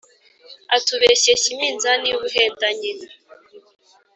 [0.75, 2.91] atubeshyeshya iminzani y’ubuhendanyi,